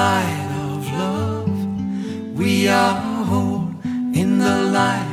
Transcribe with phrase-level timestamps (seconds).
[0.00, 1.56] Light of love,
[2.38, 2.94] we are
[3.30, 3.68] whole.
[4.20, 5.09] In the light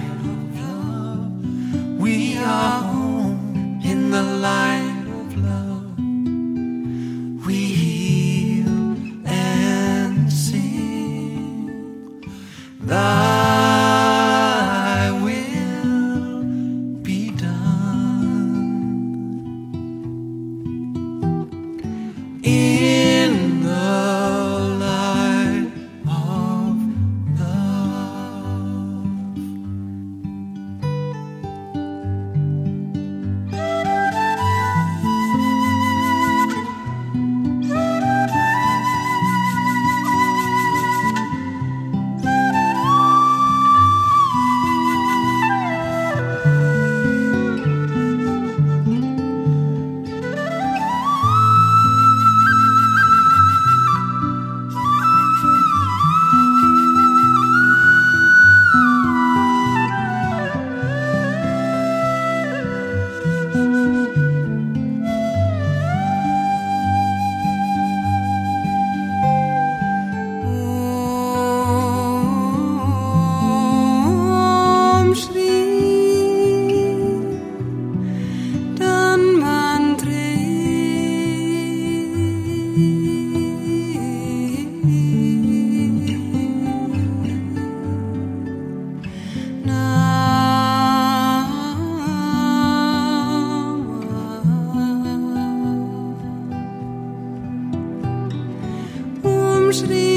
[99.72, 100.17] Shri